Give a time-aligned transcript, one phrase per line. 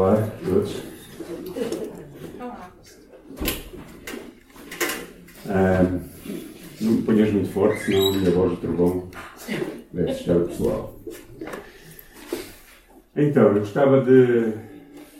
[0.00, 0.80] Olá todos.
[5.46, 6.00] Ah,
[6.80, 9.10] não me ponhas muito forte, senão a minha voz do trovão
[9.92, 10.98] deve assustar o pessoal.
[13.14, 14.54] Então, eu gostava de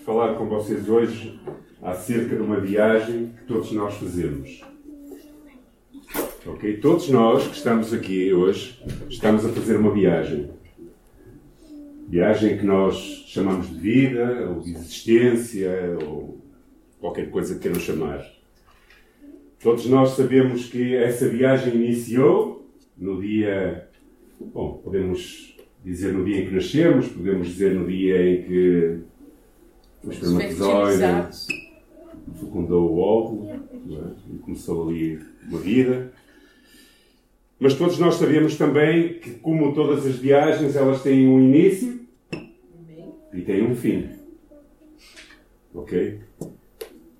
[0.06, 1.38] falar com vocês hoje
[1.82, 4.64] acerca de uma viagem que todos nós fazemos.
[6.46, 6.78] Ok?
[6.78, 10.58] Todos nós que estamos aqui hoje estamos a fazer uma viagem.
[12.10, 12.96] Viagem que nós
[13.28, 16.40] chamamos de vida, ou de existência, ou
[16.98, 18.26] qualquer coisa que queiram chamar.
[19.62, 22.68] Todos nós sabemos que essa viagem iniciou
[22.98, 23.88] no dia.
[24.40, 28.98] Bom, podemos dizer no dia em que nascemos, podemos dizer no dia em que
[30.02, 31.04] o espermatozoide
[32.40, 34.34] fecundou o óvulo é?
[34.34, 36.12] e começou ali uma vida.
[37.60, 41.99] Mas todos nós sabemos também que, como todas as viagens, elas têm um início
[43.32, 44.08] e têm um fim.
[45.74, 46.20] Ok?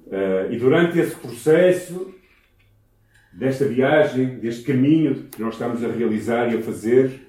[0.07, 2.15] Uh, e durante esse processo,
[3.33, 7.27] desta viagem, deste caminho que nós estamos a realizar e a fazer,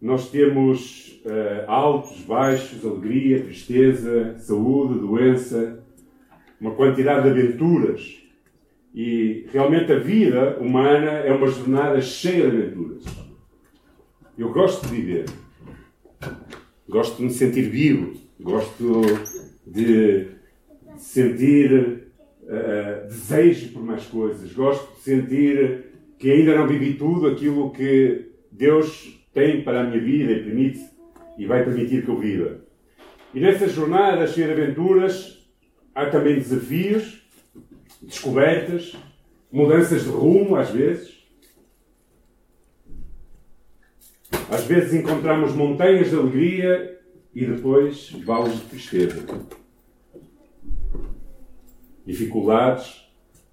[0.00, 5.82] nós temos uh, altos, baixos, alegria, tristeza, saúde, doença,
[6.60, 8.22] uma quantidade de aventuras
[8.94, 13.04] e realmente a vida humana é uma jornada cheia de aventuras.
[14.36, 15.24] Eu gosto de viver.
[16.92, 18.12] Gosto de me sentir vivo.
[18.38, 19.00] Gosto
[19.66, 20.26] de
[20.98, 21.72] sentir
[22.42, 24.52] uh, desejo por mais coisas.
[24.52, 25.86] Gosto de sentir
[26.18, 30.80] que ainda não vivi tudo aquilo que Deus tem para a minha vida e permite
[31.38, 32.60] e vai permitir que eu viva.
[33.32, 35.48] E nessa jornada cheia de aventuras
[35.94, 37.22] há também desafios
[38.02, 38.94] descobertas,
[39.50, 41.11] mudanças de rumo, às vezes.
[44.52, 47.00] Às vezes encontramos montanhas de alegria
[47.34, 49.24] e depois vales de tristeza.
[52.04, 53.08] Dificuldades,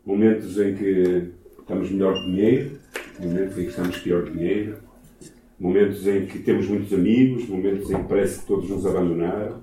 [0.06, 2.80] momentos em que estamos melhor de dinheiro,
[3.18, 4.80] momentos em que estamos pior de dinheiro,
[5.58, 9.62] momentos em que temos muitos amigos, momentos em que parece que todos nos abandonaram.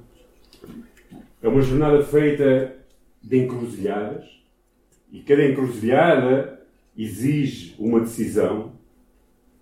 [1.43, 2.78] É uma jornada feita
[3.22, 4.25] de encruzilhadas,
[5.12, 6.66] e cada encruzilhada
[6.97, 8.72] exige uma decisão,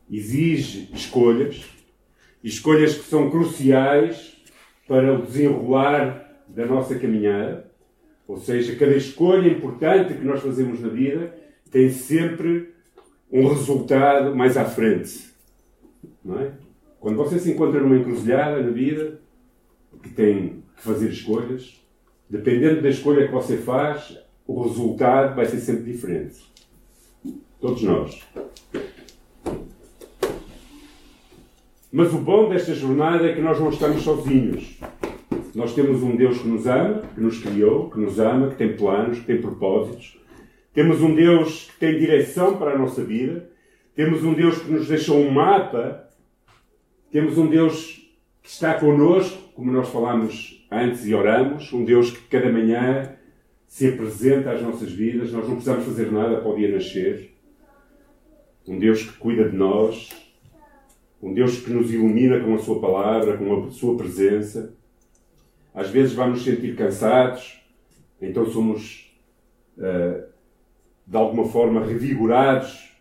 [0.08, 1.73] exige escolhas,
[2.44, 4.36] escolhas que são cruciais
[4.86, 7.72] para o desenrolar da nossa caminhada.
[8.28, 11.34] Ou seja, cada escolha importante que nós fazemos na vida
[11.70, 12.74] tem sempre
[13.32, 15.30] um resultado mais à frente.
[16.24, 16.52] Não é?
[17.00, 19.20] Quando você se encontra numa encruzilhada na vida,
[20.02, 21.82] que tem que fazer escolhas,
[22.28, 26.44] dependendo da escolha que você faz, o resultado vai ser sempre diferente.
[27.60, 28.22] Todos nós.
[31.96, 34.80] Mas o bom desta jornada é que nós não estamos sozinhos.
[35.54, 38.74] Nós temos um Deus que nos ama, que nos criou, que nos ama, que tem
[38.74, 40.18] planos, que tem propósitos.
[40.72, 43.48] Temos um Deus que tem direção para a nossa vida.
[43.94, 46.08] Temos um Deus que nos deixou um mapa.
[47.12, 48.04] Temos um Deus
[48.42, 51.72] que está connosco, como nós falámos antes e oramos.
[51.72, 53.14] Um Deus que cada manhã
[53.68, 57.36] se apresenta às nossas vidas, nós não precisamos fazer nada para o dia nascer.
[58.66, 60.23] Um Deus que cuida de nós,
[61.24, 64.74] um Deus que nos ilumina com a Sua palavra, com a Sua presença.
[65.74, 67.64] Às vezes vamos sentir cansados,
[68.20, 69.10] então somos,
[69.78, 70.22] uh,
[71.06, 72.94] de alguma forma, revigorados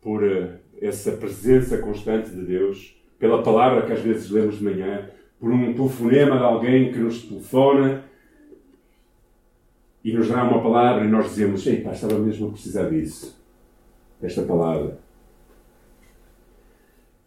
[0.00, 5.10] por uh, essa presença constante de Deus, pela palavra que às vezes lemos de manhã,
[5.38, 8.04] por um telefonema de alguém que nos telefona
[10.02, 13.38] e nos dá uma palavra e nós dizemos: Ei, pá, estava mesmo a precisar disso,
[14.18, 15.09] desta palavra.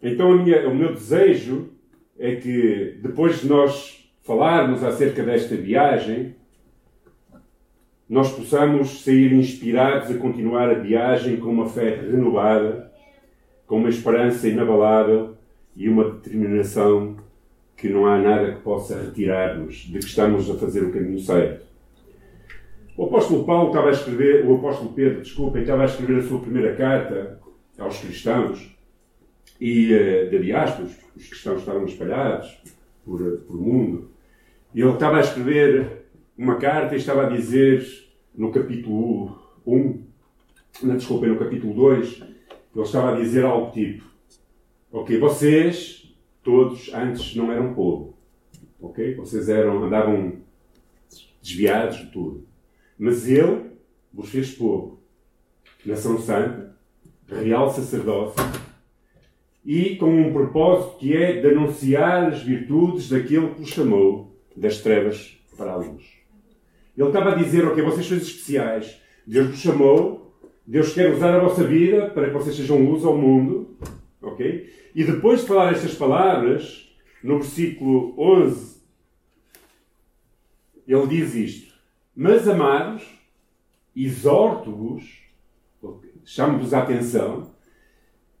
[0.04, 1.70] Então, minha, o meu desejo
[2.18, 6.34] é que, depois de nós falarmos acerca desta viagem,
[8.06, 12.92] nós possamos sair inspirados a continuar a viagem com uma fé renovada,
[13.66, 15.38] com uma esperança inabalável
[15.74, 17.16] e uma determinação
[17.74, 21.64] que não há nada que possa retirar-nos de que estamos a fazer o caminho certo.
[22.94, 26.40] O apóstolo Paulo estava a escrever, o apóstolo Pedro, desculpem, estava a escrever a sua
[26.40, 27.40] primeira carta
[27.78, 28.73] aos cristãos
[29.60, 32.58] e uh, de diásporos, os cristãos estavam espalhados
[33.04, 34.10] por, eh, por mundo.
[34.74, 36.06] E ele estava a escrever
[36.36, 37.86] uma carta e estava a dizer
[38.34, 40.04] no capítulo 1,
[40.82, 42.22] não, desculpem, no capítulo 2,
[42.74, 44.04] ele estava a dizer algo tipo:
[44.90, 46.12] Ok, vocês
[46.42, 48.18] todos antes não eram povo,
[48.80, 49.14] ok?
[49.14, 50.40] Vocês eram, andavam
[51.40, 52.46] desviados de tudo.
[52.98, 53.70] Mas ele
[54.12, 55.00] vos fez povo,
[55.84, 56.76] nação santa,
[57.28, 58.42] real sacerdócio,
[59.64, 64.78] e com um propósito que é de anunciar as virtudes daquele que vos chamou das
[64.78, 66.04] trevas para a luz.
[66.96, 70.34] Ele estava a dizer, ok, vocês são especiais, Deus vos chamou,
[70.66, 73.76] Deus quer usar a vossa vida para que vocês sejam luz ao mundo,
[74.22, 74.72] ok?
[74.94, 76.88] E depois de falar estas palavras,
[77.22, 78.80] no versículo 11,
[80.86, 81.74] ele diz isto:
[82.14, 83.02] Mas amados,
[83.96, 85.04] exorto-vos,
[86.24, 87.53] chamo-vos a atenção,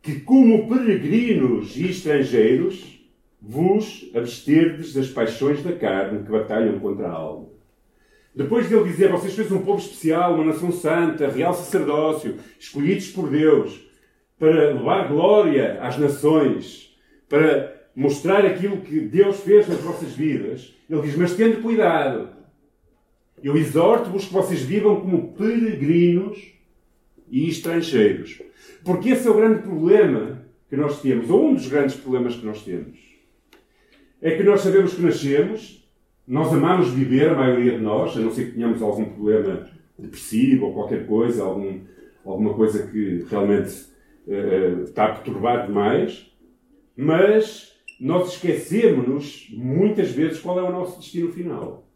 [0.04, 3.00] que como peregrinos e estrangeiros
[3.40, 7.48] vos absterdes das paixões da carne que batalham contra a alma.
[8.34, 13.08] Depois de ele dizer, vocês sois um povo especial, uma nação santa, real sacerdócio, escolhidos
[13.12, 13.80] por Deus,
[14.38, 16.94] para levar glória às nações,
[17.26, 22.28] para mostrar aquilo que Deus fez nas vossas vidas, ele diz, mas tendo cuidado.
[23.42, 26.53] Eu exorto-vos que vocês vivam como peregrinos
[27.30, 28.42] e estrangeiros.
[28.84, 32.44] Porque esse é o grande problema que nós temos, ou um dos grandes problemas que
[32.44, 32.98] nós temos.
[34.20, 35.88] É que nós sabemos que nascemos,
[36.26, 39.68] nós amamos viver, a maioria de nós, a não ser que tenhamos algum problema
[39.98, 41.80] depressivo ou qualquer coisa, algum,
[42.24, 43.86] alguma coisa que realmente
[44.26, 46.30] uh, está a perturbar demais,
[46.96, 51.86] mas nós esquecemos-nos muitas vezes qual é o nosso destino final.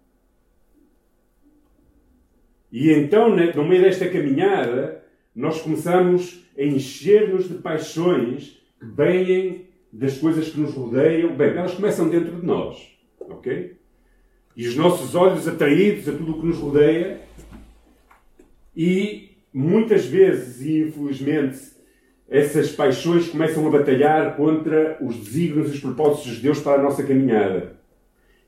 [2.70, 5.02] E então, né, no meio desta caminhada,
[5.34, 11.36] nós começamos a encher-nos de paixões que vêm das coisas que nos rodeiam.
[11.36, 12.76] Bem, elas começam dentro de nós,
[13.20, 13.78] ok?
[14.58, 17.20] e os nossos olhos atraídos a tudo o que nos rodeia.
[18.76, 21.60] E muitas vezes, e infelizmente,
[22.28, 26.82] essas paixões começam a batalhar contra os desígnios e os propósitos de Deus para a
[26.82, 27.76] nossa caminhada.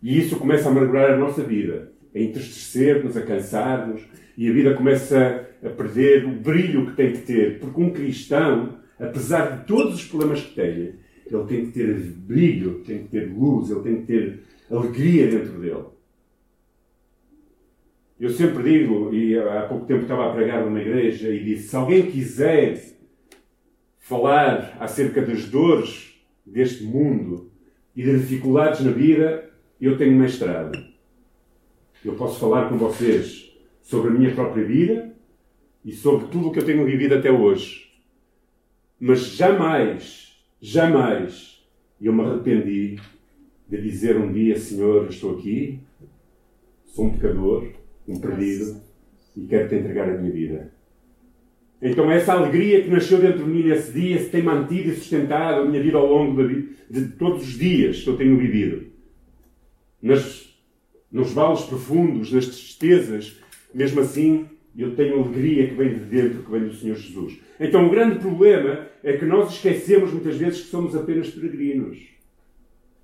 [0.03, 4.03] E isso começa a amargurar a nossa vida, a entristecer-nos, a cansar-nos,
[4.37, 7.59] e a vida começa a perder o brilho que tem que ter.
[7.59, 10.95] Porque um cristão, apesar de todos os problemas que tenha,
[11.27, 14.41] ele tem que ter brilho, tem que ter luz, ele tem que ter
[14.71, 15.85] alegria dentro dele.
[18.19, 21.77] Eu sempre digo, e há pouco tempo estava a pregar numa igreja e disse: se
[21.77, 22.79] alguém quiser
[23.99, 27.51] falar acerca das dores deste mundo
[27.97, 30.79] e das dificuldades na vida, eu tenho mestrado.
[32.05, 35.10] Eu posso falar com vocês sobre a minha própria vida
[35.85, 37.91] e sobre tudo o que eu tenho vivido até hoje.
[38.99, 41.65] Mas jamais, jamais
[42.01, 42.97] eu me arrependi
[43.69, 45.81] de dizer um dia: Senhor, estou aqui,
[46.87, 47.81] sou um pecador
[48.11, 48.81] um perdido,
[49.37, 50.73] e quero te entregar a minha vida.
[51.81, 55.63] Então essa alegria que nasceu dentro de mim nesse dia se tem mantido e sustentado
[55.63, 58.87] a minha vida ao longo de, de todos os dias que eu tenho vivido.
[60.03, 60.55] Nas,
[61.11, 63.39] nos vales profundos, nas tristezas,
[63.73, 67.39] mesmo assim, eu tenho alegria que vem de dentro, que vem do Senhor Jesus.
[67.59, 71.99] Então o grande problema é que nós esquecemos muitas vezes que somos apenas peregrinos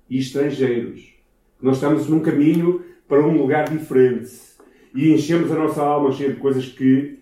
[0.09, 1.13] e estrangeiros.
[1.61, 4.31] Nós estamos num caminho para um lugar diferente
[4.93, 7.19] e enchemos a nossa alma cheia de coisas que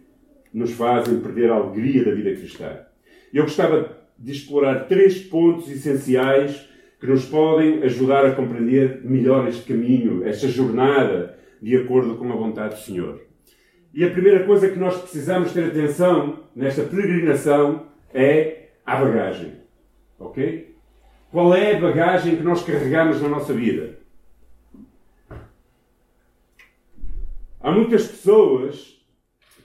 [0.54, 2.80] nos fazem perder a alegria da vida cristã.
[3.34, 6.70] Eu gostava de explorar três pontos essenciais
[7.00, 12.36] que nos podem ajudar a compreender melhor este caminho, esta jornada, de acordo com a
[12.36, 13.25] vontade do Senhor.
[13.96, 19.54] E a primeira coisa que nós precisamos ter atenção nesta peregrinação é a bagagem.
[20.20, 20.76] Ok?
[21.32, 23.98] Qual é a bagagem que nós carregamos na nossa vida?
[27.62, 29.02] Há muitas pessoas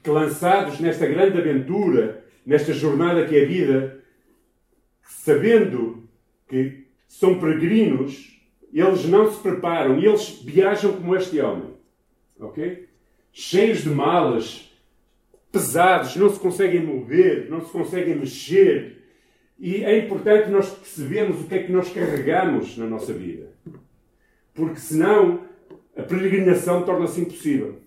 [0.00, 4.00] que, lançados nesta grande aventura, nesta jornada que é a vida,
[5.02, 6.08] sabendo
[6.46, 8.40] que são peregrinos,
[8.72, 11.74] eles não se preparam e eles viajam como este homem.
[12.38, 12.89] Ok?
[13.32, 14.70] Cheios de malas,
[15.52, 19.04] pesados, não se conseguem mover, não se conseguem mexer.
[19.58, 23.50] E é importante nós percebermos o que é que nós carregamos na nossa vida.
[24.54, 25.44] Porque senão
[25.96, 27.78] a peregrinação torna-se impossível.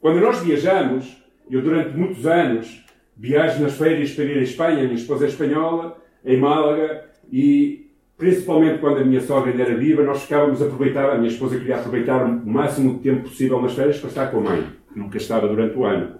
[0.00, 1.16] Quando nós viajamos,
[1.50, 2.84] eu durante muitos anos
[3.16, 7.83] viajo nas férias para ir à Espanha, minha esposa é espanhola, em Málaga, e
[8.24, 11.58] principalmente quando a minha sogra ainda era viva, nós ficávamos a aproveitar, a minha esposa
[11.58, 14.98] queria aproveitar o máximo de tempo possível nas férias para estar com a mãe, que
[14.98, 16.18] nunca estava durante o ano.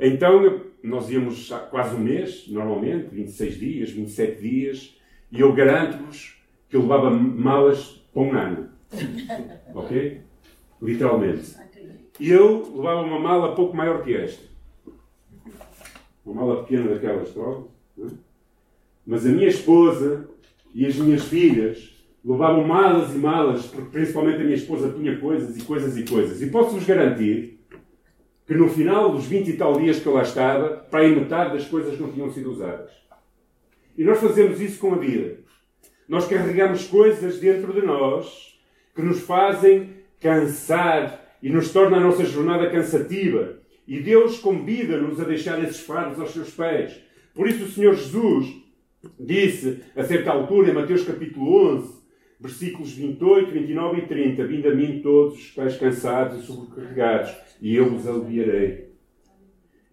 [0.00, 4.98] Então, nós íamos quase um mês, normalmente, 26 dias, 27 dias,
[5.30, 8.68] e eu garanto-vos que eu levava malas para um ano.
[9.74, 10.20] Ok?
[10.82, 11.54] Literalmente.
[12.18, 14.42] E eu levava uma mala pouco maior que esta.
[16.26, 17.68] Uma mala pequena daquelas, troca.
[18.00, 18.06] É?
[19.06, 20.28] Mas a minha esposa
[20.74, 21.92] e as minhas filhas
[22.24, 26.40] levavam malas e malas, porque principalmente a minha esposa tinha coisas e coisas e coisas.
[26.40, 27.60] E posso-vos garantir
[28.46, 31.56] que no final dos 20 e tal dias que eu lá estava, para aí metade
[31.56, 32.90] das coisas não tinham sido usadas.
[33.96, 35.40] E nós fazemos isso com a vida.
[36.08, 38.58] Nós carregamos coisas dentro de nós
[38.94, 43.58] que nos fazem cansar e nos torna a nossa jornada cansativa.
[43.86, 47.00] E Deus convida-nos a deixar esses fardos aos seus pés.
[47.34, 48.61] Por isso o Senhor Jesus
[49.18, 52.02] disse, a certa altura, em Mateus capítulo 11,
[52.40, 57.74] versículos 28, 29 e 30, Vinde a mim todos os pés cansados e sobrecarregados, e
[57.74, 58.92] eu vos aliviarei.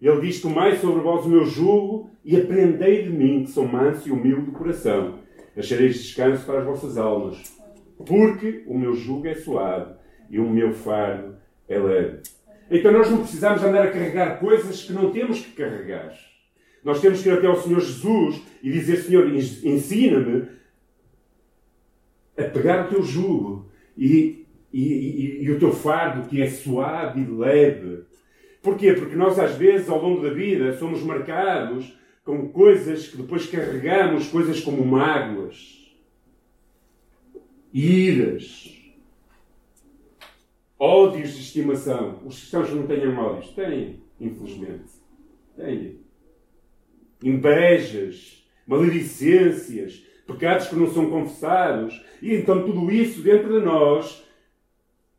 [0.00, 4.08] Ele diz: Tomai sobre vós o meu jugo e aprendei de mim, que sou manso
[4.08, 5.18] e humilde de coração.
[5.56, 7.42] Achareis descanso para as vossas almas.
[8.06, 9.94] Porque o meu jugo é suave
[10.30, 11.36] e o meu fardo
[11.68, 12.20] é leve.
[12.70, 16.14] Então nós não precisamos andar a carregar coisas que não temos que carregar.
[16.84, 20.48] Nós temos que ir até ao Senhor Jesus e dizer: Senhor, ensina-me
[22.36, 27.20] a pegar o teu jugo e, e, e, e o teu fardo que é suave
[27.20, 28.04] e leve.
[28.62, 28.92] Porquê?
[28.92, 34.28] Porque nós, às vezes, ao longo da vida, somos marcados com coisas que depois carregamos,
[34.28, 35.94] coisas como mágoas,
[37.72, 38.76] iras,
[40.78, 42.20] ódios de estimação.
[42.24, 43.50] Os cristãos não têm ódios?
[43.52, 44.90] Têm, infelizmente.
[45.56, 45.98] Têm.
[47.22, 52.00] Invejas, maledicências, pecados que não são confessados.
[52.22, 54.24] E então tudo isso dentro de nós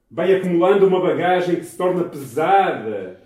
[0.09, 3.21] vai acumulando uma bagagem que se torna pesada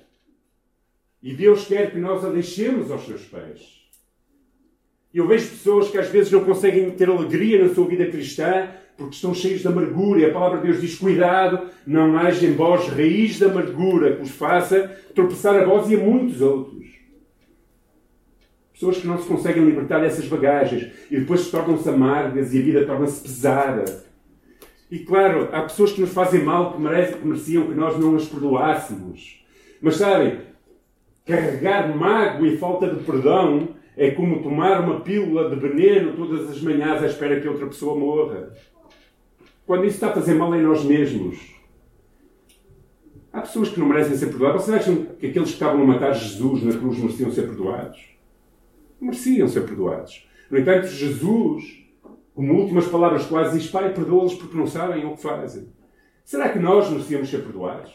[1.26, 3.60] e Deus quer que nós a deixemos aos seus pés.
[5.12, 9.16] Eu vejo pessoas que às vezes não conseguem ter alegria na sua vida cristã porque
[9.16, 10.20] estão cheios de amargura.
[10.20, 14.22] E a palavra de Deus diz: Cuidado, não haja em vós raiz de amargura que
[14.22, 16.75] os faça tropeçar a vós e a muitos outros.
[18.76, 22.86] Pessoas que não se conseguem libertar dessas bagagens e depois tornam-se amargas e a vida
[22.86, 24.06] torna-se pesada.
[24.92, 28.16] E claro, há pessoas que nos fazem mal que, merecem, que mereciam que nós não
[28.16, 29.44] as perdoássemos.
[29.82, 30.40] Mas sabem,
[31.26, 36.62] Carregar mágoa e falta de perdão é como tomar uma pílula de veneno todas as
[36.62, 38.54] manhãs à espera que outra pessoa morra.
[39.66, 41.56] Quando isso está a fazer mal em nós mesmos.
[43.34, 44.62] Há pessoas que não merecem ser perdoadas.
[44.62, 48.15] Vocês acham que aqueles que estavam a matar Jesus na cruz mereciam ser perdoados?
[49.00, 50.28] Mereciam ser perdoados.
[50.50, 51.64] No entanto, Jesus,
[52.34, 55.68] como últimas palavras quase, diz: Pai, perdoa-los porque não sabem o que fazem.
[56.24, 57.94] Será que nós merecíamos ser perdoados?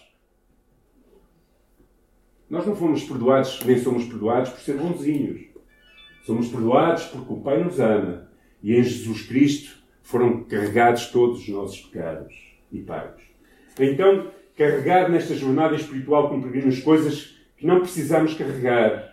[2.49, 5.43] Nós não fomos perdoados, nem somos perdoados por ser bonzinhos.
[6.25, 8.29] Somos perdoados porque o Pai nos ama
[8.63, 12.35] e em Jesus Cristo foram carregados todos os nossos pecados
[12.73, 13.23] e pagos.
[13.79, 16.43] Então, carregar nesta jornada espiritual com
[16.83, 19.10] coisas que não precisamos carregar.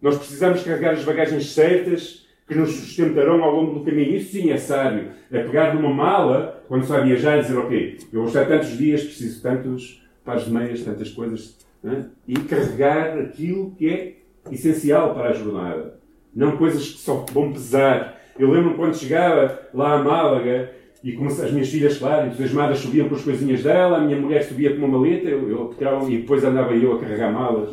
[0.00, 4.16] Nós precisamos carregar as bagagens certas que nos sustentarão ao longo do caminho.
[4.16, 5.10] Isso sim é sábio.
[5.30, 9.02] É pegar numa mala, quando vai viajar, e dizer: Ok, eu vou estar tantos dias,
[9.02, 12.06] preciso tantos pares de meias, tantas coisas né?
[12.26, 14.16] e carregar aquilo que é
[14.50, 15.98] essencial para a jornada.
[16.34, 18.20] Não coisas que só vão pesar.
[18.38, 23.08] Eu lembro quando chegava lá a Málaga e como as minhas filhas, claro, entusiasmadas subiam
[23.08, 26.42] com as coisinhas dela, a minha mulher subia com uma maleta eu, eu, e depois
[26.42, 27.72] andava eu a carregar malas.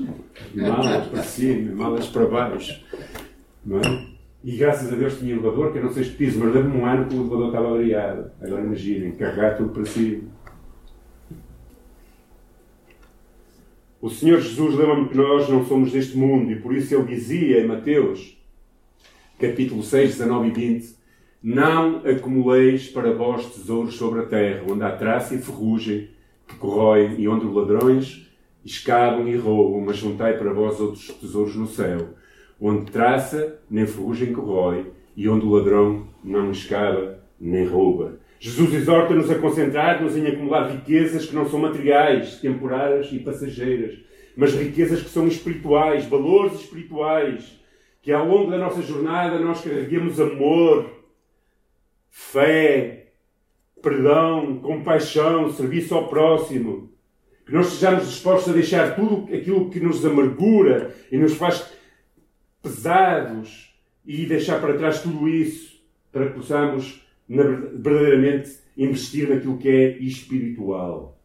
[0.53, 2.83] Malas para cima, malas para baixo.
[3.65, 4.05] Não é?
[4.43, 7.07] E graças a Deus tinha elevador, que não sei se piso, mas lembro-me um ano
[7.07, 8.31] que o elevador estava variado.
[8.39, 10.21] Agora imaginem, carregar tudo para cima.
[13.99, 17.61] O Senhor Jesus lembra-me que nós não somos deste mundo e por isso ele dizia
[17.61, 18.37] em Mateus,
[19.39, 21.04] capítulo 6, 19 e 20:
[21.45, 26.09] Não acumuleis para vós tesouros sobre a terra, onde há traça e ferrugem
[26.47, 28.27] que corroem e onde ladrões
[28.65, 31.99] escavam e roubam, mas juntai para vós outros tesouros no céu,
[32.59, 38.17] onde traça nem ferrugem corrói e onde o ladrão não escava nem rouba.
[38.39, 43.99] Jesus exorta-nos a concentrar-nos em acumular riquezas que não são materiais, temporárias e passageiras,
[44.35, 47.61] mas riquezas que são espirituais, valores espirituais,
[48.01, 50.94] que ao longo da nossa jornada nós carreguemos amor,
[52.15, 53.11] fé,
[53.83, 56.89] perdão, compaixão, serviço ao próximo.
[57.45, 61.69] Que nós sejamos dispostos a deixar tudo aquilo que nos amargura e nos faz
[62.63, 65.77] pesados e deixar para trás tudo isso
[66.09, 71.19] para que possamos verdadeiramente investir naquilo que é espiritual.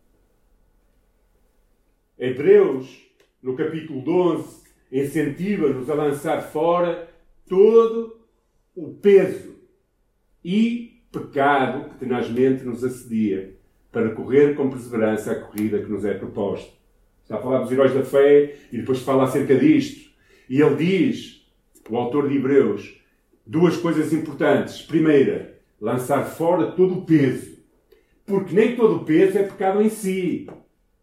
[2.19, 3.01] Hebreus,
[3.41, 7.09] no capítulo 12, incentiva-nos a lançar fora
[7.49, 8.21] todo
[8.75, 9.60] o peso
[10.45, 13.55] e pecado que tenazmente nos assedia,
[13.91, 16.71] para correr com perseverança a corrida que nos é proposta.
[17.23, 20.11] Está a falar dos heróis da fé e depois fala acerca disto.
[20.49, 21.47] E ele diz,
[21.89, 23.01] o autor de Hebreus,
[23.47, 24.83] duas coisas importantes.
[24.83, 27.59] Primeira, lançar fora todo o peso.
[28.25, 30.49] Porque nem todo o peso é pecado em si.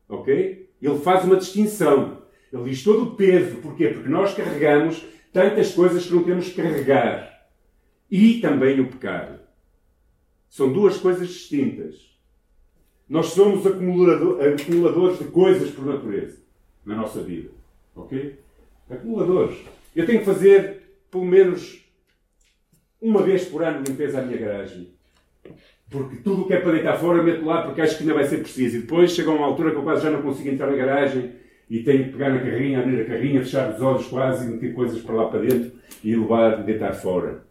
[0.07, 0.69] Ok?
[0.81, 2.21] Ele faz uma distinção.
[2.51, 3.57] Ele diz todo o peso.
[3.57, 3.89] Porquê?
[3.89, 7.36] Porque nós carregamos tantas coisas que não temos que carregar.
[8.09, 9.39] E também o pecado.
[10.49, 11.95] São duas coisas distintas.
[13.07, 16.37] Nós somos acumulador, acumuladores de coisas por natureza
[16.85, 17.49] na nossa vida.
[17.95, 18.39] Ok?
[18.89, 19.57] Acumuladores.
[19.95, 21.83] Eu tenho que fazer pelo menos
[23.01, 24.89] uma vez por ano limpeza à minha garagem.
[25.89, 28.25] Porque tudo o que é para deitar fora meto lá porque acho que ainda vai
[28.25, 28.77] ser preciso.
[28.77, 31.31] E depois chega uma altura que eu quase já não consigo entrar na garagem
[31.69, 34.73] e tenho que pegar na carrinha, abrir a carrinha, fechar os olhos quase e meter
[34.73, 35.71] coisas para lá para dentro
[36.03, 37.45] e levar, deitar fora.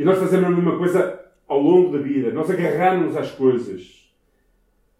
[0.00, 2.32] E nós fazemos a mesma coisa ao longo da vida.
[2.32, 4.10] Nós agarramos às coisas.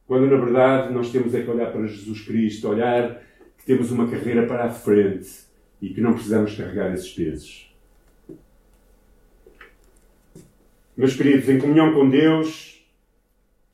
[0.07, 3.23] Quando na verdade nós temos é que olhar para Jesus Cristo, olhar
[3.57, 5.31] que temos uma carreira para a frente
[5.81, 7.75] e que não precisamos carregar esses pesos.
[10.95, 12.87] Meus queridos, em comunhão com Deus,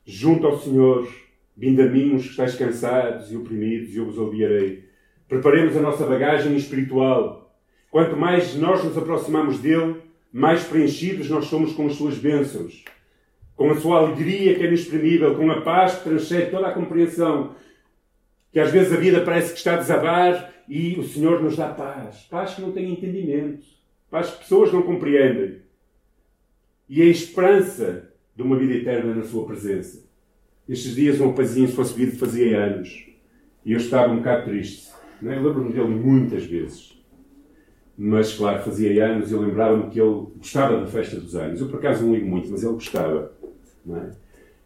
[0.05, 1.13] junto ao Senhor,
[1.57, 4.85] vindo a mim os que estáis cansados e oprimidos, e eu vos aliviarei.
[5.27, 7.53] Preparemos a nossa bagagem espiritual.
[7.91, 10.06] Quanto mais nós nos aproximamos dele,
[10.37, 12.83] mais preenchidos nós somos com as suas bênçãos
[13.57, 17.55] com a sua alegria que é inexprimível, com a paz que transcende toda a compreensão,
[18.51, 21.69] que às vezes a vida parece que está a desabar e o Senhor nos dá
[21.69, 22.27] paz.
[22.29, 23.65] Paz que não tem entendimento,
[24.11, 25.57] paz que pessoas não compreendem.
[26.87, 30.07] E a esperança de uma vida eterna na Sua presença.
[30.69, 33.07] Estes dias um rapazinho se fosse vir fazia anos
[33.65, 34.91] e eu estava um bocado triste.
[35.19, 35.35] Não é?
[35.35, 36.96] Lembro-me dele muitas vezes.
[37.97, 41.59] Mas, claro, fazia anos e eu lembrava-me que ele gostava da festa dos anos.
[41.59, 43.31] Eu, por acaso, não ligo muito, mas ele gostava.
[43.83, 44.11] Não é?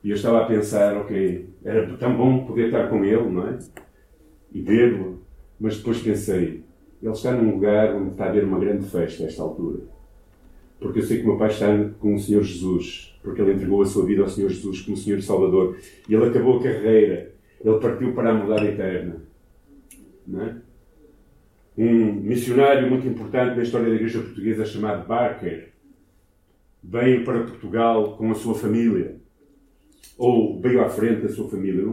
[0.04, 3.60] E eu estava a pensar, ok, era tão bom poder estar com ele, não é?
[4.52, 5.22] E vê-lo.
[5.60, 6.64] Mas depois pensei,
[7.02, 9.80] ele está num lugar onde está a haver uma grande festa a esta altura.
[10.80, 11.68] Porque eu sei que o meu pai está
[12.00, 15.22] com o Senhor Jesus, porque ele entregou a sua vida ao Senhor Jesus como Senhor
[15.22, 15.78] Salvador.
[16.10, 17.32] E ele acabou a carreira,
[17.64, 19.18] ele partiu para a morada eterna.
[20.28, 20.56] Não é?
[21.84, 25.70] Um missionário muito importante na história da Igreja Portuguesa chamado Barker
[26.84, 29.16] veio para Portugal com a sua família.
[30.16, 31.84] Ou veio à frente da sua família.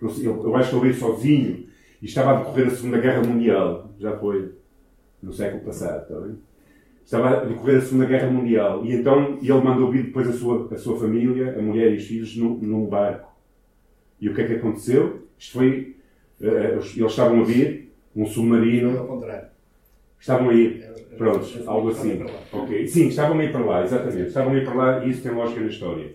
[0.00, 1.66] Não, sei, eu, eu acho que ele veio sozinho
[2.00, 3.94] e estava a decorrer a Segunda Guerra Mundial.
[3.98, 4.54] Já foi
[5.22, 6.38] no século passado, está bem?
[7.04, 8.86] Estava a decorrer a Segunda Guerra Mundial.
[8.86, 12.06] E então ele mandou vir depois a sua, a sua família, a mulher e os
[12.06, 13.30] filhos, num, num barco.
[14.18, 15.28] E o que é que aconteceu?
[15.38, 15.94] Isto foi.
[16.40, 17.87] Uh, eles estavam a vir
[18.18, 18.98] um submarino.
[18.98, 19.48] Ao contrário.
[20.20, 20.84] Estavam a ir.
[21.16, 22.24] Prontos, algo assim.
[22.52, 22.86] Ok.
[22.86, 24.28] Sim, estavam a ir para lá, exatamente.
[24.28, 26.12] Estavam a ir para lá e isso tem lógica na história.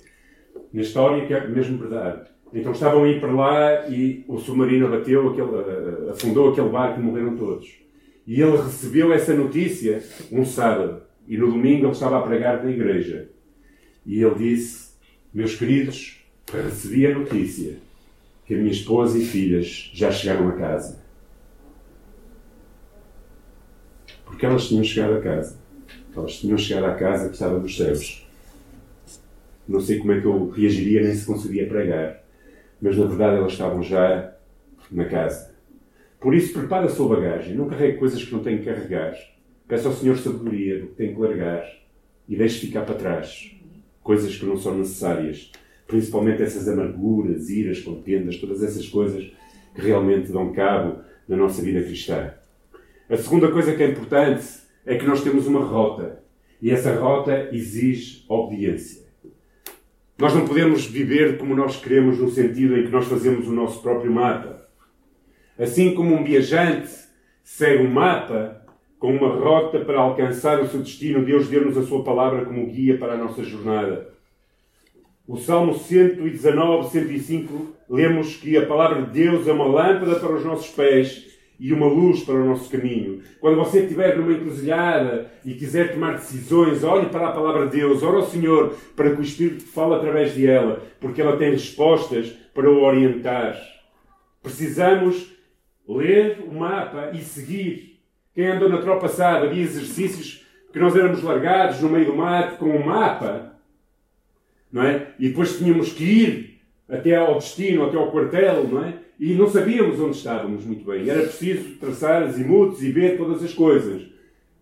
[0.72, 2.30] Na história que é mesmo verdade.
[2.54, 7.04] Então estavam a ir para lá e o submarino bateu, aquele, afundou aquele barco e
[7.04, 7.68] morreram todos.
[8.26, 11.02] E ele recebeu essa notícia um sábado.
[11.28, 13.30] E no domingo ele estava a pregar na igreja.
[14.06, 14.94] E ele disse:
[15.34, 17.78] Meus queridos, recebi a notícia
[18.46, 21.03] que a minha esposa e filhas já chegaram a casa.
[24.34, 25.60] Porque elas tinham chegado a casa.
[26.16, 28.28] Elas tinham chegado à casa que estava nos céus.
[29.68, 32.24] Não sei como é que eu reagiria, nem se conseguia pregar.
[32.82, 34.34] Mas na verdade elas estavam já
[34.92, 35.54] na casa.
[36.20, 37.54] Por isso, prepare a sua bagagem.
[37.54, 39.16] Não carregue coisas que não tem que carregar.
[39.68, 41.64] Peça ao Senhor sabedoria do que tem que largar
[42.28, 43.56] e deixe ficar para trás
[44.02, 45.52] coisas que não são necessárias.
[45.86, 49.32] Principalmente essas amarguras, iras, contendas, todas essas coisas
[49.76, 52.34] que realmente dão cabo na nossa vida cristã.
[53.14, 54.44] A segunda coisa que é importante
[54.84, 56.24] é que nós temos uma rota.
[56.60, 59.04] E essa rota exige obediência.
[60.18, 63.84] Nós não podemos viver como nós queremos, no sentido em que nós fazemos o nosso
[63.84, 64.68] próprio mapa.
[65.60, 66.90] Assim como um viajante
[67.44, 68.66] segue um mapa
[68.98, 72.98] com uma rota para alcançar o seu destino, Deus deu-nos a sua palavra como guia
[72.98, 74.12] para a nossa jornada.
[75.28, 80.44] O Salmo 119, 105, lemos que a palavra de Deus é uma lâmpada para os
[80.44, 83.22] nossos pés e uma luz para o nosso caminho.
[83.40, 88.04] Quando você estiver numa encruzilhada e quiser tomar decisões, olhe para a palavra de Deus,
[88.04, 92.30] ore ao Senhor para que o Espírito fale através de ela, porque ela tem respostas
[92.54, 93.58] para o orientar.
[94.42, 95.32] Precisamos
[95.88, 98.00] ler o mapa e seguir.
[98.34, 102.58] Quem andou na tropa sabe, havia exercícios que nós éramos largados no meio do mato
[102.58, 103.54] com um mapa,
[104.72, 105.14] não é?
[105.20, 109.03] E depois tínhamos que ir até ao destino, até ao quartel, não é?
[109.24, 111.10] E não sabíamos onde estávamos muito bem.
[111.10, 114.06] Era preciso traçar azimutos e ver todas as coisas,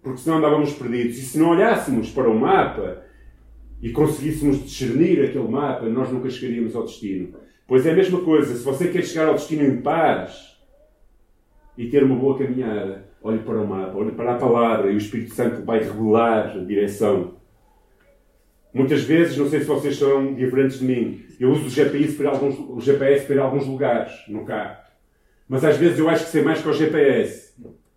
[0.04, 1.18] porque senão andávamos perdidos.
[1.18, 3.02] E se não olhássemos para o mapa
[3.82, 7.34] e conseguíssemos discernir aquele mapa, nós nunca chegaríamos ao destino.
[7.68, 10.56] Pois é a mesma coisa, se você quer chegar ao destino em paz
[11.76, 15.00] e ter uma boa caminhada, olhe para o mapa, olhe para a palavra e o
[15.00, 17.34] Espírito Santo vai revelar a direção.
[18.74, 22.30] Muitas vezes, não sei se vocês são diferentes de mim, eu uso o GPS para
[22.30, 24.78] alguns, o GPS para alguns lugares no carro.
[25.48, 27.54] Mas às vezes eu acho que sei mais que o GPS.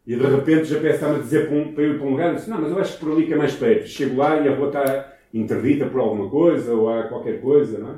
[0.06, 2.28] E de repente o GPS está-me a dizer para, um, para ir para um lugar.
[2.30, 3.86] Eu disse, não, mas eu acho que por ali que é mais perto.
[3.86, 7.90] Chego lá e a rua está interdita por alguma coisa ou há qualquer coisa, não
[7.90, 7.94] é?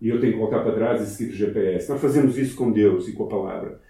[0.00, 1.88] e eu tenho que voltar para trás e seguir o GPS.
[1.88, 3.80] Nós fazemos isso com Deus e com a palavra.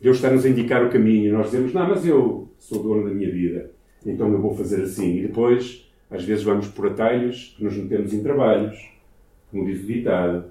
[0.00, 3.14] Deus está-nos a indicar o caminho e nós dizemos: Não, mas eu sou dono da
[3.14, 3.70] minha vida,
[4.04, 5.18] então eu vou fazer assim.
[5.18, 5.83] E depois,
[6.14, 8.78] às vezes, vamos por atalhos que nos metemos em trabalhos,
[9.50, 10.44] como diz o ditado,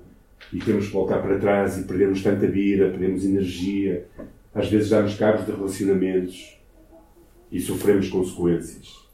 [0.51, 4.05] e temos que voltar para trás e perdemos tanta vida, perdemos energia.
[4.53, 6.59] Às vezes, damos cabos de relacionamentos
[7.49, 9.07] e sofremos consequências.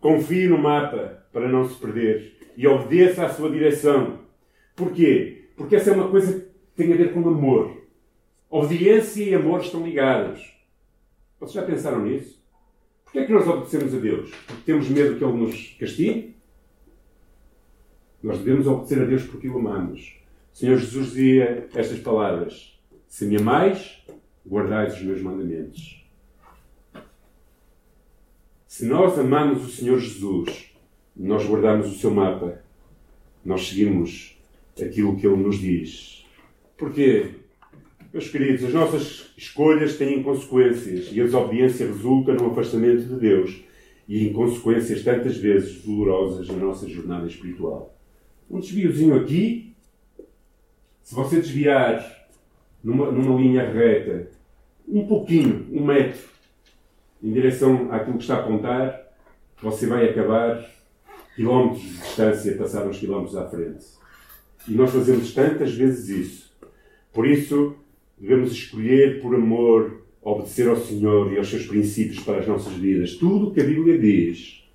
[0.00, 4.20] Confie no mapa para não se perder e obedeça à sua direção.
[4.76, 5.48] Porquê?
[5.56, 7.82] Porque essa é uma coisa que tem a ver com amor.
[8.48, 10.54] Obediência e amor estão ligados.
[11.38, 12.39] Vocês já pensaram nisso?
[13.10, 14.30] Porquê é que nós obedecemos a Deus?
[14.46, 16.36] Porque temos medo que Ele nos castigue?
[18.22, 20.16] Nós devemos obedecer a Deus porque o amamos.
[20.54, 24.00] O Senhor Jesus dizia estas palavras: Se me amais,
[24.46, 26.06] guardais os meus mandamentos.
[28.68, 30.72] Se nós amamos o Senhor Jesus,
[31.16, 32.62] nós guardamos o seu mapa,
[33.44, 34.38] nós seguimos
[34.80, 36.24] aquilo que ele nos diz.
[36.78, 37.39] Porquê?
[38.12, 43.62] Meus queridos, as nossas escolhas têm consequências e a desobediência resulta no afastamento de Deus
[44.08, 47.96] e em consequências tantas vezes dolorosas na nossa jornada espiritual.
[48.50, 49.76] Um desviozinho aqui,
[51.04, 52.04] se você desviar
[52.82, 54.28] numa, numa linha reta,
[54.88, 56.28] um pouquinho, um metro,
[57.22, 59.08] em direção àquilo que está a apontar,
[59.62, 60.68] você vai acabar
[61.36, 63.86] quilómetros de distância, passar uns quilómetros à frente.
[64.66, 66.50] E nós fazemos tantas vezes isso.
[67.12, 67.76] Por isso,
[68.20, 73.16] devemos escolher por amor obedecer ao Senhor e aos seus princípios para as nossas vidas.
[73.16, 74.68] Tudo o que a Bíblia diz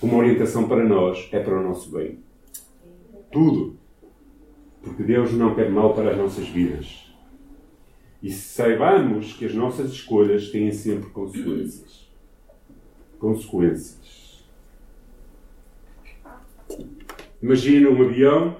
[0.00, 2.18] como orientação para nós é para o nosso bem.
[3.32, 3.76] Tudo.
[4.82, 7.12] Porque Deus não quer mal para as nossas vidas.
[8.22, 12.08] E saibamos que as nossas escolhas têm sempre consequências.
[13.18, 14.44] Consequências.
[17.42, 18.56] Imagina um avião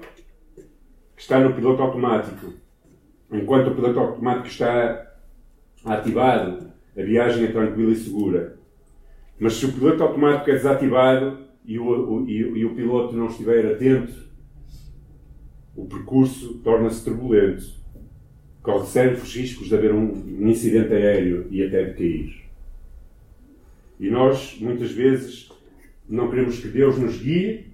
[1.15, 2.53] que está no piloto automático.
[3.31, 5.11] Enquanto o piloto automático está
[5.83, 8.57] ativado, a viagem é tranquila e segura.
[9.39, 13.27] Mas se o piloto automático é desativado e o, o, e, e o piloto não
[13.27, 14.13] estiver atento,
[15.75, 17.65] o percurso torna-se turbulento.
[18.63, 22.47] Corre sérios riscos de haver um, um incidente aéreo e até de cair.
[23.99, 25.49] E nós, muitas vezes,
[26.07, 27.67] não queremos que Deus nos guie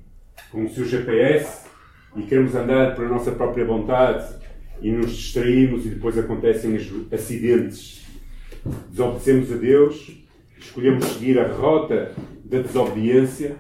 [0.52, 1.68] com o seu GPS
[2.16, 4.43] e queremos andar por a nossa própria vontade
[4.84, 6.78] e nos distraímos e depois acontecem
[7.12, 8.06] acidentes.
[8.92, 10.18] Desobedecemos a Deus,
[10.60, 12.12] escolhemos seguir a rota
[12.46, 13.56] da desobediência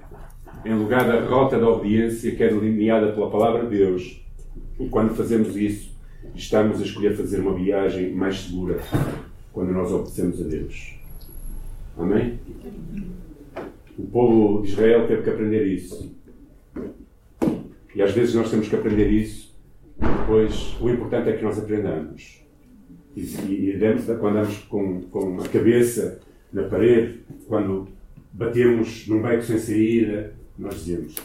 [0.65, 4.21] em lugar da rota da obediência que é delineada pela palavra de Deus.
[4.79, 5.91] E quando fazemos isso,
[6.35, 8.79] estamos a escolher fazer uma viagem mais segura
[9.51, 10.95] quando nós obedecemos a Deus.
[11.97, 12.39] Amém?
[13.97, 16.11] O povo de Israel teve que aprender isso.
[17.95, 19.52] E às vezes nós temos que aprender isso,
[19.97, 22.43] depois o importante é que nós aprendamos.
[23.15, 26.19] E, e, e quando andamos com, com a cabeça
[26.51, 27.87] na parede, quando
[28.31, 31.15] batemos num beco sem saída, nós dizemos: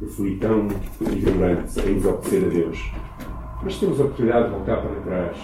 [0.00, 0.68] Eu fui tão
[1.00, 2.78] ignorante em desobedecer a Deus.
[3.62, 5.36] Mas temos a oportunidade de voltar para trás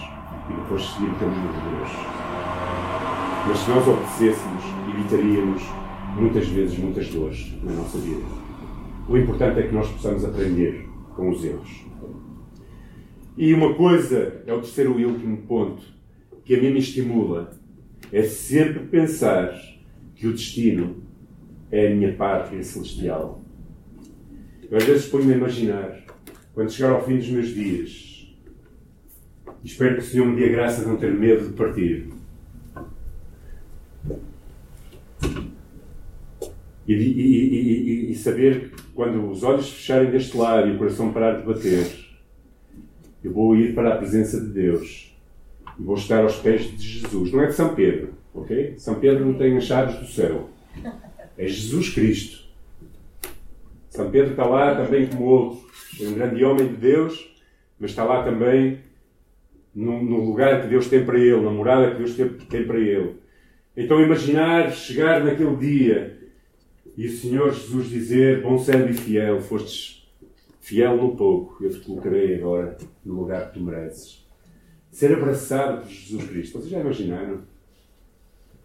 [0.50, 1.90] e depois seguir o caminho de Deus.
[3.48, 5.62] Mas se nós obedecêssemos, evitaríamos
[6.16, 8.41] muitas vezes muitas dores na nossa vida.
[9.08, 11.84] O importante é que nós possamos aprender com os erros.
[13.36, 15.82] E uma coisa, é o terceiro e último ponto,
[16.44, 17.52] que a mim me estimula,
[18.12, 19.58] é sempre pensar
[20.14, 20.96] que o destino
[21.70, 23.42] é a minha pátria celestial.
[24.70, 26.04] Eu às vezes ponho-me a imaginar,
[26.54, 28.34] quando chegar ao fim dos meus dias,
[29.64, 32.08] espero que o Senhor me dê a graça de não ter medo de partir
[36.86, 41.12] E, e, e, e, saber que quando os olhos fecharem deste lado e o coração
[41.12, 41.86] parar de bater,
[43.24, 45.16] eu vou ir para a presença de Deus
[45.78, 47.32] e vou estar aos pés de Jesus.
[47.32, 48.74] Não é de São Pedro, ok?
[48.78, 50.50] São Pedro não tem as chaves do céu.
[51.38, 52.42] É Jesus Cristo.
[53.88, 55.70] São Pedro está lá também como outro.
[56.00, 57.34] É um grande homem de Deus,
[57.78, 58.80] mas está lá também
[59.74, 62.78] no, no lugar que Deus tem para ele, na morada que Deus tem, tem para
[62.78, 63.16] ele.
[63.76, 66.21] Então imaginar chegar naquele dia
[66.96, 70.02] e o Senhor Jesus dizer: Bom servo e fiel, fostes
[70.60, 74.24] fiel no pouco, eu te colocarei agora no lugar que tu mereces.
[74.90, 76.58] Ser abraçado por Jesus Cristo.
[76.58, 77.42] Vocês já imaginaram?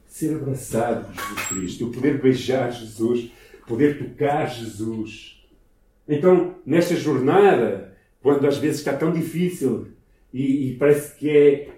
[0.05, 1.83] Ser abraçado por Jesus Cristo.
[1.83, 3.31] Eu poder beijar Jesus,
[3.65, 5.43] poder tocar Jesus.
[6.07, 9.87] Então, nesta jornada, quando às vezes está tão difícil
[10.33, 11.76] e, e parece que é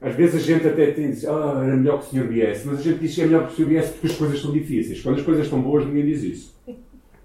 [0.00, 2.82] às vezes a gente até diz, ah, era melhor que o senhor viesse, mas a
[2.82, 5.00] gente diz que é melhor que o senhor viesse porque as coisas estão difíceis.
[5.00, 6.56] Quando as coisas estão boas, ninguém diz isso.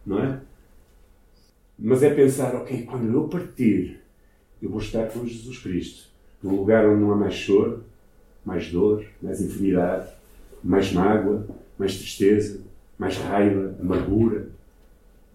[0.05, 0.39] Não é?
[1.77, 3.99] Mas é pensar, ok, quando eu partir,
[4.61, 6.07] eu vou estar com Jesus Cristo,
[6.41, 7.83] num lugar onde não há mais choro,
[8.45, 10.09] mais dor, mais enfermidade,
[10.63, 11.45] mais mágoa,
[11.77, 12.61] mais tristeza,
[12.97, 14.49] mais raiva, amargura.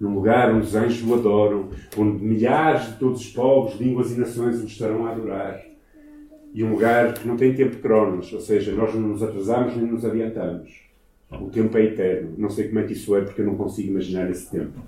[0.00, 4.18] Num lugar onde os anjos o adoram, onde milhares de todos os povos, línguas e
[4.18, 5.71] nações o estarão a adorar.
[6.54, 9.86] E um lugar que não tem tempo cronos, ou seja, nós não nos atrasamos nem
[9.86, 10.70] nos adiantamos.
[11.30, 12.34] O tempo é eterno.
[12.36, 14.78] Não sei como é que isso é, porque eu não consigo imaginar esse tempo.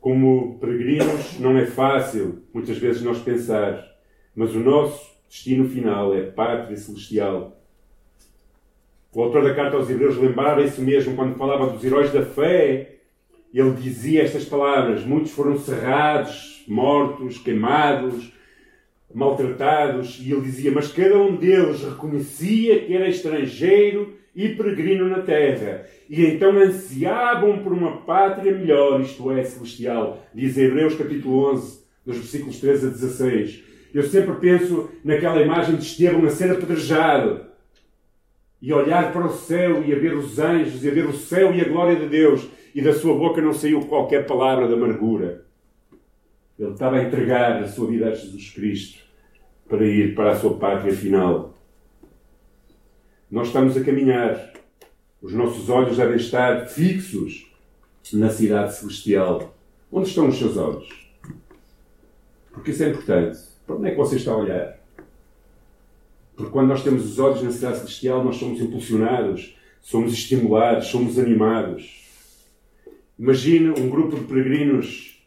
[0.00, 3.86] Como peregrinos, não é fácil, muitas vezes, nós pensar,
[4.34, 7.56] mas o nosso destino final é pátria celestial.
[9.12, 12.99] O autor da carta aos Hebreus lembrava isso mesmo quando falava dos heróis da fé.
[13.52, 18.32] Ele dizia estas palavras: Muitos foram cerrados, mortos, queimados,
[19.12, 20.20] maltratados.
[20.20, 25.84] E ele dizia: Mas cada um deles reconhecia que era estrangeiro e peregrino na terra.
[26.08, 30.24] E então ansiavam por uma pátria melhor, isto é, celestial.
[30.32, 33.64] Diz Hebreus capítulo 11, dos versículos 13 a 16.
[33.92, 37.49] Eu sempre penso naquela imagem de Estevão a ser apedrejado
[38.60, 41.54] e olhar para o céu e a ver os anjos e a ver o céu
[41.54, 45.46] e a glória de Deus e da sua boca não saiu qualquer palavra de amargura.
[46.58, 49.02] Ele estava a entregar a sua vida a Jesus Cristo
[49.66, 51.54] para ir para a sua pátria final.
[53.30, 54.52] Nós estamos a caminhar.
[55.22, 57.50] Os nossos olhos devem estar fixos
[58.12, 59.54] na cidade celestial.
[59.90, 60.88] Onde estão os seus olhos?
[62.52, 63.38] Porque isso é importante.
[63.66, 64.79] Para onde é que você está a olhar?
[66.40, 71.18] Porque quando nós temos os olhos na cidade celestial, nós somos impulsionados, somos estimulados, somos
[71.18, 72.08] animados.
[73.18, 75.22] Imagine um grupo de peregrinos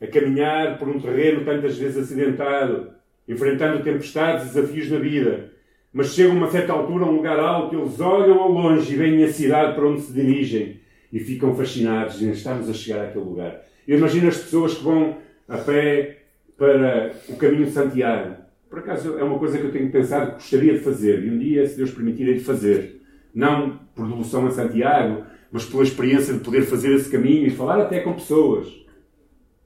[0.00, 2.92] a caminhar por um terreno tantas vezes acidentado,
[3.28, 5.54] enfrentando tempestades desafios na vida
[5.94, 8.96] mas chegam a uma certa altura a um lugar alto, eles olham ao longe e
[8.96, 10.80] veem a cidade para onde se dirigem
[11.12, 13.64] e ficam fascinados e estamos a chegar àquele lugar.
[13.86, 16.18] Eu imagino as pessoas que vão a pé
[16.58, 18.43] para o caminho de Santiago.
[18.74, 21.38] Por acaso é uma coisa que eu tenho pensado que gostaria de fazer e um
[21.38, 23.00] dia, se Deus permitir, hei de fazer.
[23.32, 27.80] Não por devoção a Santiago, mas pela experiência de poder fazer esse caminho e falar
[27.80, 28.66] até com pessoas.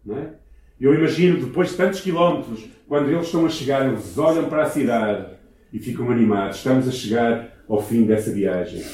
[0.04, 0.34] Não é?
[0.78, 4.68] Eu imagino, depois de tantos quilómetros, quando eles estão a chegar, eles olham para a
[4.68, 5.38] cidade
[5.72, 6.58] e ficam animados.
[6.58, 8.84] Estamos a chegar ao fim dessa viagem.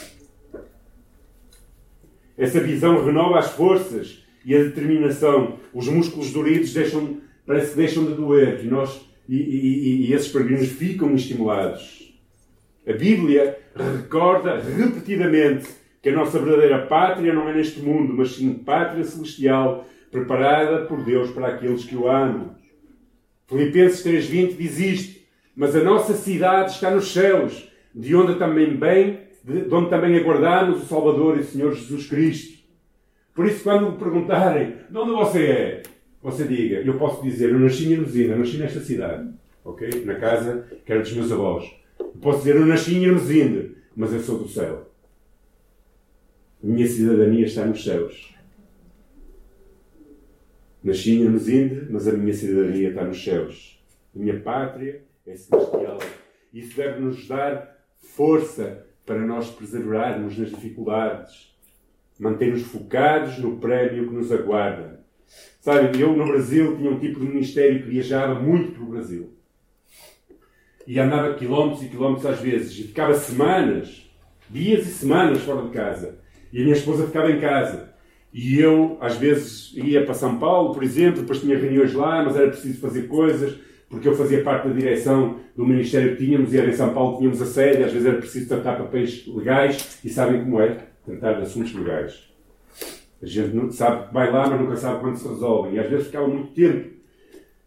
[2.38, 5.58] Essa visão renova as forças e a determinação.
[5.72, 10.28] Os músculos doridos deixam, parece que deixam de doer e, nós, e, e, e esses
[10.28, 12.14] peregrinos ficam estimulados.
[12.86, 15.68] A Bíblia recorda repetidamente
[16.02, 21.02] que a nossa verdadeira pátria não é neste mundo, mas sim pátria celestial, preparada por
[21.02, 22.54] Deus para aqueles que o amam.
[23.46, 25.24] Filipenses 3.20 diz isto
[25.56, 30.82] mas a nossa cidade está nos céus, de onde também bem, de onde também aguardamos
[30.82, 32.64] o Salvador e o Senhor Jesus Cristo.
[33.32, 35.82] Por isso, quando me perguntarem de onde você é,
[36.24, 39.30] você diga, eu posso dizer, eu nasci em Hermesina, nasci nesta cidade,
[39.62, 40.06] ok?
[40.06, 41.70] Na casa que era dos meus avós.
[42.00, 44.90] Eu posso dizer, eu nasci em Hermesina, mas eu sou do céu.
[46.62, 48.34] A minha cidadania está nos céus.
[50.82, 53.84] Nasci em Hermesinde, mas a minha cidadania está nos céus.
[54.16, 55.98] A minha pátria é celestial.
[56.54, 61.54] Isso deve nos dar força para nós preservarmos nas dificuldades,
[62.18, 65.03] manter-nos focados no prémio que nos aguarda.
[65.60, 69.30] Sabe, eu no Brasil tinha um tipo de ministério que viajava muito para o Brasil.
[70.86, 72.78] E andava quilómetros e quilómetros às vezes.
[72.78, 74.08] E ficava semanas,
[74.50, 76.18] dias e semanas fora de casa.
[76.52, 77.94] E a minha esposa ficava em casa.
[78.32, 82.36] E eu, às vezes, ia para São Paulo, por exemplo, depois tinha reuniões lá, mas
[82.36, 83.56] era preciso fazer coisas
[83.94, 87.18] porque eu fazia parte da direção do Ministério que tínhamos e era em São Paulo
[87.18, 91.34] tínhamos a sede, às vezes era preciso tratar papéis legais e sabem como é tratar
[91.34, 92.33] de assuntos legais.
[93.24, 95.74] A gente não sabe que vai lá, mas nunca sabe quando se resolvem.
[95.74, 96.90] E às vezes ficava muito tempo.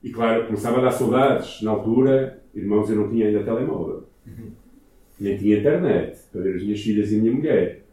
[0.03, 1.63] E claro, começava a dar saudades.
[1.63, 4.07] Na altura, irmãos, eu não tinha ainda telemóvel.
[5.19, 7.85] Nem tinha internet para ver as minhas filhas e a minha mulher.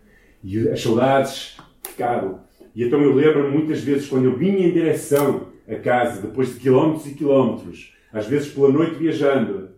[0.45, 2.41] E as saudades ficavam.
[2.77, 6.61] E então eu lembro muitas vezes quando eu vinha em direção a casa, depois de
[6.61, 9.71] quilómetros e quilómetros, às vezes pela noite viajando,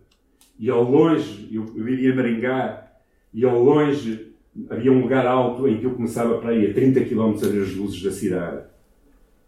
[0.59, 2.91] e ao longe, eu, eu iria Maringá,
[3.33, 4.33] e ao longe
[4.69, 7.63] havia um lugar alto em que eu começava para aí a 30 km a ver
[7.63, 8.63] as luzes da cidade.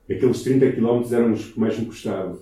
[0.09, 2.39] Aqueles 30 km eram os que mais me custavam.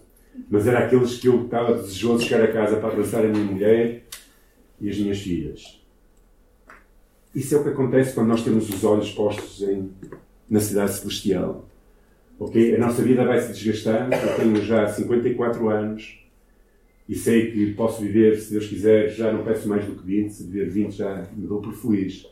[0.50, 3.44] Mas eram aqueles que eu estava desejoso de chegar a casa para abraçar a minha
[3.44, 4.04] mulher
[4.80, 5.82] e as minhas filhas.
[7.34, 9.90] Isso é o que acontece quando nós temos os olhos postos em,
[10.50, 11.68] na cidade celestial.
[12.40, 12.76] Ok?
[12.76, 14.14] A nossa vida vai se desgastando.
[14.16, 16.20] Eu tenho já 54 anos
[17.10, 20.30] e sei que posso viver, se Deus quiser, já não peço mais do que 20,
[20.30, 22.28] se viver 20 já me dou por feliz.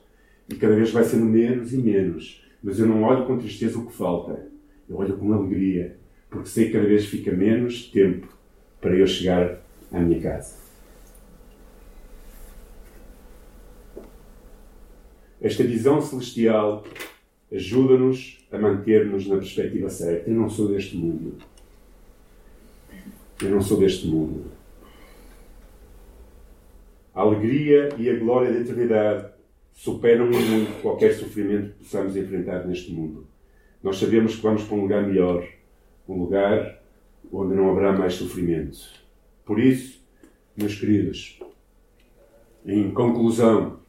[0.50, 2.44] E cada vez vai sendo menos e menos.
[2.62, 4.48] mas eu não olho com tristeza o que falta.
[4.90, 5.98] Eu olho com alegria,
[6.30, 8.28] porque sei que cada vez fica menos tempo
[8.82, 10.58] para eu chegar à minha casa.
[15.42, 16.84] Esta visão celestial
[17.52, 20.30] ajuda-nos a manter-nos na perspectiva certa.
[20.30, 21.38] Eu não sou deste mundo.
[23.42, 24.46] Eu não sou deste mundo.
[27.14, 29.35] A alegria e a glória da eternidade
[29.76, 33.28] superam muito qualquer sofrimento que possamos enfrentar neste mundo.
[33.84, 35.48] Nós sabemos que vamos para um lugar melhor,
[36.10, 36.82] um lugar
[37.32, 38.80] onde não haverá mais sofrimento.
[39.46, 40.02] Por isso,
[40.58, 41.40] meus queridos,
[42.66, 43.80] em conclusão,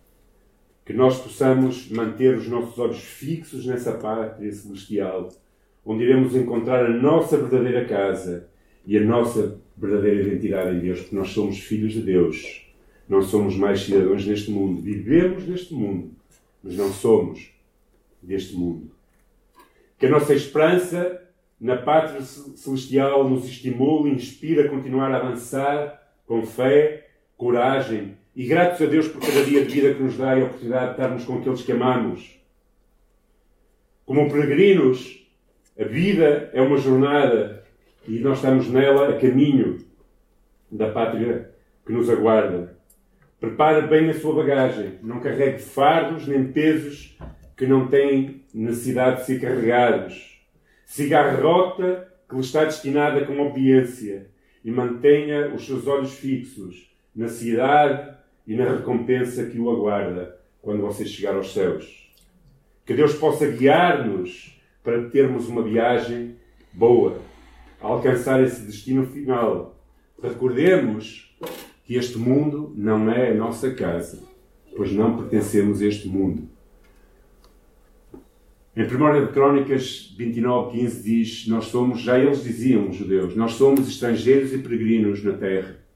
[0.85, 5.31] que nós possamos manter os nossos olhos fixos nessa pátria celestial,
[5.85, 8.49] onde iremos encontrar a nossa verdadeira casa
[8.85, 12.66] e a nossa verdadeira identidade em Deus, porque nós somos filhos de Deus.
[13.09, 14.81] Não somos mais cidadãos neste mundo.
[14.81, 16.11] Vivemos neste mundo,
[16.63, 17.51] mas não somos
[18.23, 18.91] deste mundo.
[19.99, 21.23] Que a nossa esperança
[21.61, 28.45] na pátria celestial nos estimule e inspire a continuar a avançar com fé, coragem e
[28.47, 30.91] gratos a Deus por cada dia de vida que nos dá e a oportunidade de
[30.91, 32.39] estarmos com aqueles que amamos.
[34.05, 35.27] Como peregrinos,
[35.79, 37.65] a vida é uma jornada
[38.07, 39.79] e nós estamos nela a caminho
[40.71, 41.51] da pátria
[41.85, 42.76] que nos aguarda.
[43.39, 44.99] Prepare bem a sua bagagem.
[45.03, 47.19] Não carregue fardos nem pesos
[47.57, 50.41] que não têm necessidade de ser carregados.
[50.87, 54.31] Siga a rota que lhe está destinada com obediência
[54.65, 60.83] e mantenha os seus olhos fixos na cidade e na recompensa que o aguarda quando
[60.83, 62.13] você chegar aos céus.
[62.85, 66.37] Que Deus possa guiar-nos para termos uma viagem
[66.73, 67.21] boa,
[67.81, 69.79] alcançar esse destino final.
[70.23, 71.26] Recordemos
[71.87, 74.23] que este mundo não é a nossa casa,
[74.77, 76.49] pois não pertencemos a este mundo.
[78.77, 83.89] Em 1 Crónicas 29, 15 diz: Nós somos, já eles diziam, os judeus, nós somos
[83.89, 85.87] estrangeiros e peregrinos na terra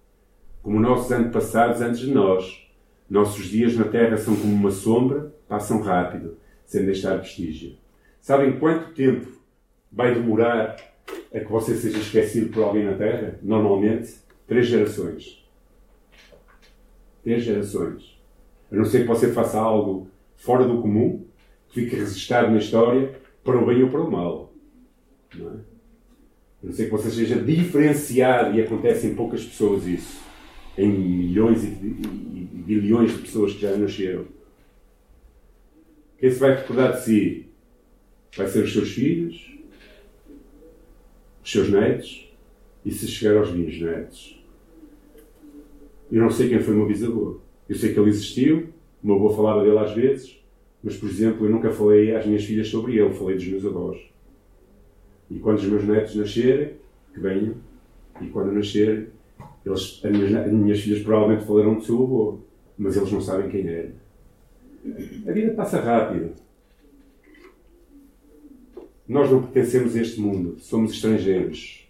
[0.62, 2.66] como nossos antepassados antes de nós.
[3.08, 7.76] Nossos dias na Terra são como uma sombra, passam rápido, sem deixar vestígio.
[8.20, 9.26] Sabem quanto tempo
[9.90, 10.76] vai demorar
[11.34, 13.38] a que você seja esquecido por alguém na Terra?
[13.42, 14.14] Normalmente,
[14.46, 15.44] três gerações.
[17.22, 18.18] Três gerações.
[18.70, 21.24] A não ser que você faça algo fora do comum,
[21.68, 24.52] que fique registrado na história, para o bem ou para o mal.
[25.34, 25.54] Não é?
[26.62, 30.30] A não ser que você seja diferenciado, e acontece em poucas pessoas isso
[30.76, 34.26] em milhões e, bilhões de pessoas que já nasceram.
[36.18, 37.46] Quem se vai recordar de si?
[38.36, 39.58] Vai ser os seus filhos,
[41.42, 42.30] os seus netos
[42.84, 44.39] e se chegar aos netos.
[46.10, 47.38] Eu não sei quem foi o meu bisavô.
[47.68, 48.68] Eu sei que ele existiu,
[49.02, 50.40] o meu avô falava dele às vezes,
[50.82, 54.00] mas, por exemplo, eu nunca falei às minhas filhas sobre ele, falei dos meus avós.
[55.30, 56.74] E quando os meus netos nascerem,
[57.12, 57.54] que venham,
[58.20, 59.06] e quando nascerem,
[59.64, 62.38] eles, as, minhas, as minhas filhas provavelmente falaram do seu avô,
[62.76, 63.92] mas eles não sabem quem era.
[65.26, 66.32] A vida passa rápido.
[69.06, 71.86] Nós não pertencemos a este mundo, somos estrangeiros.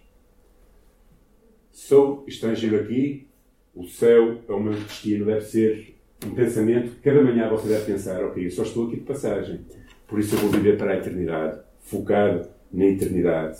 [1.71, 3.27] Sou estrangeiro aqui,
[3.73, 7.85] o céu é o meu destino, deve ser um pensamento que cada manhã você deve
[7.85, 9.65] pensar: ok, eu só estou aqui de passagem,
[10.07, 13.57] por isso eu vou viver para a eternidade, focado na eternidade.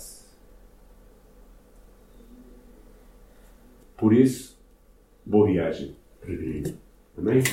[3.98, 4.60] Por isso,
[5.26, 6.78] boa viagem, peregrino.
[7.18, 7.44] Amém?